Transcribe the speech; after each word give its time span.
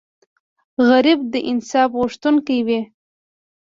غریب 0.87 1.19
د 1.33 1.35
انصاف 1.51 1.89
غوښتونکی 1.99 2.57
وي 2.67 2.81